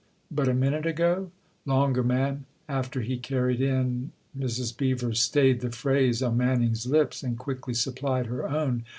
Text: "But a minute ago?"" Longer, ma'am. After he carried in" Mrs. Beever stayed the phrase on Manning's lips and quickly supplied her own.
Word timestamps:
"But 0.31 0.47
a 0.49 0.55
minute 0.55 0.87
ago?"" 0.87 1.29
Longer, 1.67 2.01
ma'am. 2.03 2.47
After 2.67 3.01
he 3.01 3.19
carried 3.19 3.61
in" 3.61 4.11
Mrs. 4.35 4.75
Beever 4.75 5.13
stayed 5.13 5.59
the 5.61 5.69
phrase 5.69 6.23
on 6.23 6.37
Manning's 6.37 6.87
lips 6.87 7.21
and 7.21 7.37
quickly 7.37 7.75
supplied 7.75 8.25
her 8.25 8.49
own. 8.49 8.83